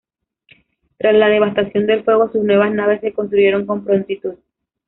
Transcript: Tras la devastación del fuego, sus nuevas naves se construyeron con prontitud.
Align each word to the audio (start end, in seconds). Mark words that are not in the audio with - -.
Tras 0.97 1.13
la 1.13 1.27
devastación 1.27 1.85
del 1.85 2.03
fuego, 2.03 2.31
sus 2.31 2.41
nuevas 2.43 2.73
naves 2.73 3.01
se 3.01 3.13
construyeron 3.13 3.67
con 3.67 3.83
prontitud. 3.85 4.33